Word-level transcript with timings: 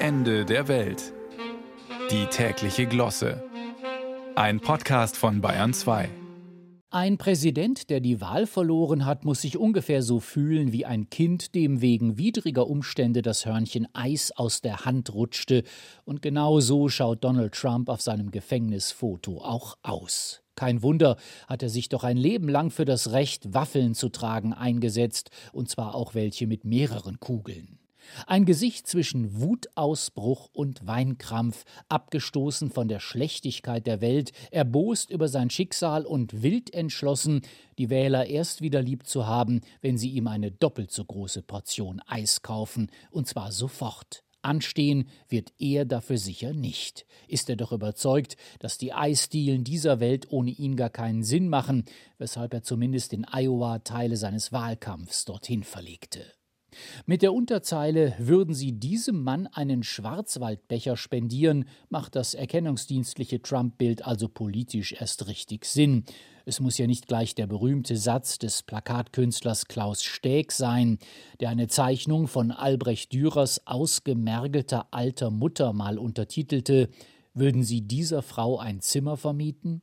Ende 0.00 0.44
der 0.44 0.68
Welt. 0.68 1.12
Die 2.12 2.26
tägliche 2.26 2.86
Glosse. 2.86 3.42
Ein 4.36 4.60
Podcast 4.60 5.16
von 5.16 5.40
Bayern 5.40 5.74
2. 5.74 6.08
Ein 6.90 7.18
Präsident, 7.18 7.90
der 7.90 7.98
die 7.98 8.20
Wahl 8.20 8.46
verloren 8.46 9.06
hat, 9.06 9.24
muss 9.24 9.40
sich 9.40 9.58
ungefähr 9.58 10.02
so 10.02 10.20
fühlen 10.20 10.70
wie 10.70 10.86
ein 10.86 11.10
Kind, 11.10 11.56
dem 11.56 11.80
wegen 11.80 12.16
widriger 12.16 12.68
Umstände 12.68 13.22
das 13.22 13.44
Hörnchen 13.44 13.88
Eis 13.92 14.30
aus 14.30 14.60
der 14.60 14.84
Hand 14.84 15.12
rutschte. 15.12 15.64
Und 16.04 16.22
genau 16.22 16.60
so 16.60 16.88
schaut 16.88 17.24
Donald 17.24 17.54
Trump 17.54 17.88
auf 17.88 18.00
seinem 18.00 18.30
Gefängnisfoto 18.30 19.38
auch 19.38 19.78
aus. 19.82 20.42
Kein 20.54 20.82
Wunder, 20.82 21.16
hat 21.48 21.64
er 21.64 21.70
sich 21.70 21.88
doch 21.88 22.04
ein 22.04 22.16
Leben 22.16 22.48
lang 22.48 22.70
für 22.70 22.84
das 22.84 23.10
Recht, 23.10 23.52
Waffeln 23.52 23.94
zu 23.94 24.10
tragen, 24.10 24.52
eingesetzt, 24.52 25.30
und 25.52 25.68
zwar 25.68 25.96
auch 25.96 26.14
welche 26.14 26.46
mit 26.46 26.64
mehreren 26.64 27.18
Kugeln. 27.18 27.77
Ein 28.26 28.44
Gesicht 28.44 28.86
zwischen 28.86 29.40
Wutausbruch 29.40 30.50
und 30.52 30.86
Weinkrampf, 30.86 31.64
abgestoßen 31.88 32.70
von 32.70 32.88
der 32.88 33.00
Schlechtigkeit 33.00 33.86
der 33.86 34.00
Welt, 34.00 34.32
erbost 34.50 35.10
über 35.10 35.28
sein 35.28 35.50
Schicksal 35.50 36.06
und 36.06 36.42
wild 36.42 36.72
entschlossen, 36.74 37.42
die 37.78 37.90
Wähler 37.90 38.26
erst 38.26 38.60
wieder 38.60 38.82
lieb 38.82 39.06
zu 39.06 39.26
haben, 39.26 39.60
wenn 39.80 39.98
sie 39.98 40.10
ihm 40.10 40.26
eine 40.26 40.50
doppelt 40.50 40.90
so 40.90 41.04
große 41.04 41.42
Portion 41.42 42.00
Eis 42.06 42.42
kaufen, 42.42 42.90
und 43.10 43.26
zwar 43.26 43.52
sofort. 43.52 44.24
Anstehen 44.42 45.08
wird 45.28 45.52
er 45.58 45.84
dafür 45.84 46.16
sicher 46.16 46.52
nicht. 46.52 47.06
Ist 47.26 47.50
er 47.50 47.56
doch 47.56 47.72
überzeugt, 47.72 48.36
dass 48.60 48.78
die 48.78 48.92
Eisdielen 48.92 49.64
dieser 49.64 50.00
Welt 50.00 50.30
ohne 50.30 50.50
ihn 50.50 50.76
gar 50.76 50.90
keinen 50.90 51.24
Sinn 51.24 51.48
machen, 51.48 51.84
weshalb 52.18 52.54
er 52.54 52.62
zumindest 52.62 53.12
in 53.12 53.26
Iowa 53.30 53.80
Teile 53.80 54.16
seines 54.16 54.52
Wahlkampfs 54.52 55.24
dorthin 55.24 55.64
verlegte. 55.64 56.24
Mit 57.06 57.22
der 57.22 57.32
Unterzeile 57.32 58.14
Würden 58.18 58.54
Sie 58.54 58.72
diesem 58.72 59.22
Mann 59.22 59.46
einen 59.46 59.82
Schwarzwaldbecher 59.82 60.96
spendieren, 60.96 61.66
macht 61.88 62.16
das 62.16 62.34
erkennungsdienstliche 62.34 63.42
Trump-Bild 63.42 64.06
also 64.06 64.28
politisch 64.28 64.92
erst 64.92 65.26
richtig 65.26 65.64
Sinn. 65.64 66.04
Es 66.44 66.60
muss 66.60 66.78
ja 66.78 66.86
nicht 66.86 67.08
gleich 67.08 67.34
der 67.34 67.46
berühmte 67.46 67.96
Satz 67.96 68.38
des 68.38 68.62
Plakatkünstlers 68.62 69.66
Klaus 69.66 70.02
Steg 70.02 70.52
sein, 70.52 70.98
der 71.40 71.50
eine 71.50 71.68
Zeichnung 71.68 72.26
von 72.26 72.50
Albrecht 72.50 73.12
Dürers 73.12 73.66
ausgemergelter 73.66 74.86
alter 74.90 75.30
Mutter 75.30 75.72
mal 75.72 75.98
untertitelte 75.98 76.88
Würden 77.34 77.62
Sie 77.62 77.82
dieser 77.82 78.22
Frau 78.22 78.58
ein 78.58 78.80
Zimmer 78.80 79.16
vermieten? 79.16 79.82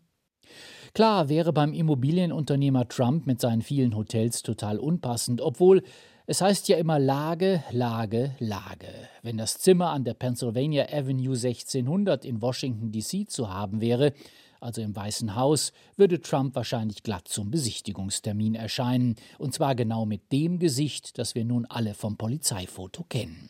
Klar 0.94 1.30
wäre 1.30 1.54
beim 1.54 1.74
Immobilienunternehmer 1.74 2.88
Trump 2.88 3.28
mit 3.28 3.42
seinen 3.42 3.62
vielen 3.62 3.96
Hotels 3.96 4.44
total 4.44 4.80
unpassend, 4.80 5.42
obwohl 5.42 5.84
es 6.28 6.42
heißt 6.42 6.68
ja 6.70 6.78
immer 6.78 6.98
Lage, 6.98 7.64
Lage, 7.72 8.36
Lage. 8.40 8.88
Wenn 9.22 9.38
das 9.38 9.60
Zimmer 9.60 9.92
an 9.92 10.04
der 10.04 10.16
Pennsylvania 10.16 10.88
Avenue 10.92 11.36
1600 11.36 12.26
in 12.26 12.42
Washington, 12.42 12.92
D.C. 12.92 13.28
zu 13.28 13.54
haben 13.54 13.80
wäre, 13.80 14.14
also 14.60 14.82
im 14.82 14.96
Weißen 14.96 15.36
Haus, 15.36 15.72
würde 15.98 16.22
Trump 16.22 16.56
wahrscheinlich 16.56 17.04
glatt 17.04 17.28
zum 17.28 17.52
Besichtigungstermin 17.52 18.56
erscheinen, 18.56 19.16
und 19.38 19.54
zwar 19.54 19.76
genau 19.76 20.08
mit 20.08 20.32
dem 20.32 20.58
Gesicht, 20.58 21.20
das 21.20 21.36
wir 21.36 21.46
nun 21.46 21.66
alle 21.66 21.94
vom 21.94 22.18
Polizeifoto 22.18 23.04
kennen. 23.04 23.50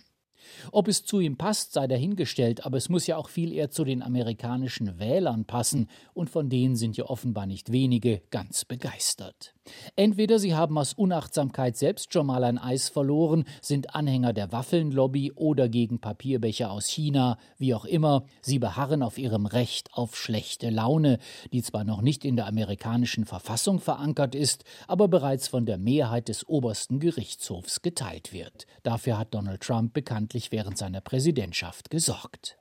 Ob 0.72 0.88
es 0.88 1.04
zu 1.04 1.20
ihm 1.20 1.38
passt, 1.38 1.74
sei 1.74 1.88
dahingestellt, 1.88 2.66
aber 2.66 2.78
es 2.78 2.90
muss 2.90 3.08
ja 3.08 3.18
auch 3.18 3.30
viel 3.30 3.52
eher 3.52 3.70
zu 3.70 3.84
den 3.84 4.02
amerikanischen 4.02 5.00
Wählern 5.00 5.46
passen, 5.46 5.90
und 6.14 6.30
von 6.30 6.50
denen 6.50 6.76
sind 6.76 6.98
ja 6.98 7.06
offenbar 7.06 7.46
nicht 7.46 7.72
wenige 7.72 8.22
ganz 8.32 8.66
begeistert. 8.66 9.54
Entweder 9.96 10.38
sie 10.38 10.54
haben 10.54 10.78
aus 10.78 10.94
Unachtsamkeit 10.94 11.76
selbst 11.76 12.14
schon 12.14 12.28
mal 12.28 12.44
ein 12.44 12.58
Eis 12.58 12.90
verloren, 12.90 13.46
sind 13.62 13.96
Anhänger 13.96 14.34
der 14.34 14.52
Waffelnlobby 14.52 15.32
oder 15.34 15.70
gegen 15.70 16.00
Papierbecher 16.00 16.72
aus 16.72 16.88
China, 16.88 17.38
wie 17.58 17.74
auch 17.74 17.86
immer, 17.86 18.26
sie 18.42 18.60
beharren 18.60 19.02
auf 19.02 19.18
ihrem 19.18 19.46
Recht 19.46 19.90
auf 19.94 20.16
schlechte 20.16 20.70
Laune, 20.70 21.18
die 21.52 21.64
zwar 21.64 21.84
noch 21.84 22.02
nicht 22.02 22.26
in 22.26 22.36
der 22.36 22.48
amerikanischen 22.48 23.26
Verfassung 23.26 23.80
verankert 23.80 24.36
ist, 24.36 24.64
aber 24.88 25.08
bereits 25.08 25.48
von 25.48 25.66
der 25.66 25.78
Mehrheit 25.78 26.30
des 26.30 26.48
obersten 26.48 27.00
Gerichtshofs 27.00 27.82
geteilt 27.82 28.34
wird. 28.34 28.68
Dafür 28.84 29.18
hat 29.18 29.34
Donald 29.34 29.62
Trump 29.62 29.94
bekanntlich 29.94 30.35
während 30.52 30.78
seiner 30.78 31.02
Präsidentschaft 31.02 31.90
gesorgt. 31.90 32.58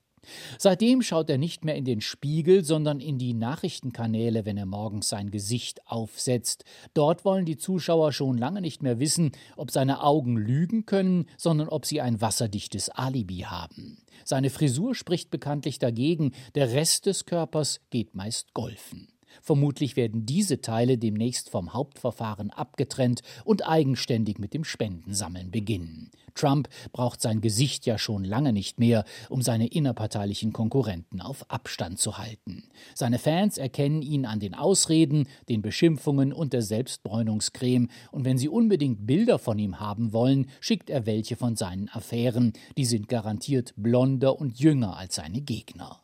Seitdem 0.58 1.02
schaut 1.02 1.30
er 1.30 1.38
nicht 1.38 1.64
mehr 1.64 1.76
in 1.76 1.84
den 1.84 2.00
Spiegel, 2.00 2.64
sondern 2.64 3.00
in 3.00 3.18
die 3.18 3.34
Nachrichtenkanäle, 3.34 4.44
wenn 4.44 4.56
er 4.56 4.66
morgens 4.66 5.08
sein 5.08 5.30
Gesicht 5.30 5.86
aufsetzt. 5.86 6.64
Dort 6.94 7.24
wollen 7.24 7.44
die 7.44 7.56
Zuschauer 7.56 8.12
schon 8.12 8.38
lange 8.38 8.60
nicht 8.60 8.82
mehr 8.82 8.98
wissen, 9.00 9.32
ob 9.56 9.70
seine 9.70 10.02
Augen 10.02 10.36
lügen 10.36 10.86
können, 10.86 11.26
sondern 11.36 11.68
ob 11.68 11.86
sie 11.86 12.00
ein 12.00 12.20
wasserdichtes 12.20 12.90
Alibi 12.90 13.40
haben. 13.40 13.98
Seine 14.24 14.50
Frisur 14.50 14.94
spricht 14.94 15.30
bekanntlich 15.30 15.78
dagegen, 15.78 16.32
der 16.54 16.72
Rest 16.72 17.06
des 17.06 17.26
Körpers 17.26 17.80
geht 17.90 18.14
meist 18.14 18.54
golfen. 18.54 19.08
Vermutlich 19.42 19.96
werden 19.96 20.26
diese 20.26 20.60
Teile 20.60 20.98
demnächst 20.98 21.50
vom 21.50 21.72
Hauptverfahren 21.72 22.50
abgetrennt 22.50 23.22
und 23.44 23.66
eigenständig 23.66 24.38
mit 24.38 24.54
dem 24.54 24.64
Spendensammeln 24.64 25.50
beginnen. 25.50 26.10
Trump 26.34 26.68
braucht 26.92 27.20
sein 27.20 27.40
Gesicht 27.40 27.86
ja 27.86 27.96
schon 27.96 28.24
lange 28.24 28.52
nicht 28.52 28.78
mehr, 28.78 29.04
um 29.28 29.40
seine 29.40 29.68
innerparteilichen 29.68 30.52
Konkurrenten 30.52 31.20
auf 31.20 31.48
Abstand 31.50 31.98
zu 31.98 32.18
halten. 32.18 32.64
Seine 32.94 33.18
Fans 33.18 33.56
erkennen 33.56 34.02
ihn 34.02 34.26
an 34.26 34.40
den 34.40 34.54
Ausreden, 34.54 35.28
den 35.48 35.62
Beschimpfungen 35.62 36.32
und 36.32 36.52
der 36.52 36.62
Selbstbräunungscreme, 36.62 37.88
und 38.10 38.24
wenn 38.24 38.38
sie 38.38 38.48
unbedingt 38.48 39.06
Bilder 39.06 39.38
von 39.38 39.58
ihm 39.58 39.80
haben 39.80 40.12
wollen, 40.12 40.48
schickt 40.60 40.90
er 40.90 41.06
welche 41.06 41.36
von 41.36 41.56
seinen 41.56 41.88
Affären, 41.88 42.52
die 42.76 42.84
sind 42.84 43.08
garantiert 43.08 43.72
blonder 43.76 44.38
und 44.38 44.58
jünger 44.58 44.96
als 44.96 45.14
seine 45.16 45.40
Gegner. 45.40 46.00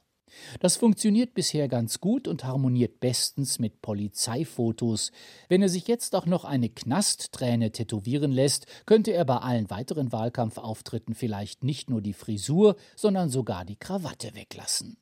Das 0.60 0.76
funktioniert 0.76 1.34
bisher 1.34 1.68
ganz 1.68 2.00
gut 2.00 2.28
und 2.28 2.44
harmoniert 2.44 3.00
bestens 3.00 3.58
mit 3.58 3.82
Polizeifotos. 3.82 5.12
Wenn 5.48 5.62
er 5.62 5.68
sich 5.68 5.86
jetzt 5.88 6.14
auch 6.14 6.26
noch 6.26 6.44
eine 6.44 6.68
Knastträne 6.68 7.72
tätowieren 7.72 8.32
lässt, 8.32 8.66
könnte 8.86 9.12
er 9.12 9.24
bei 9.24 9.36
allen 9.36 9.70
weiteren 9.70 10.12
Wahlkampfauftritten 10.12 11.14
vielleicht 11.14 11.64
nicht 11.64 11.90
nur 11.90 12.00
die 12.00 12.14
Frisur, 12.14 12.76
sondern 12.96 13.30
sogar 13.30 13.64
die 13.64 13.76
Krawatte 13.76 14.34
weglassen. 14.34 14.96